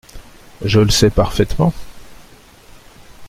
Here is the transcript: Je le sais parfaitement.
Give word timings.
Je 0.65 0.79
le 0.79 0.89
sais 0.89 1.11
parfaitement. 1.11 1.71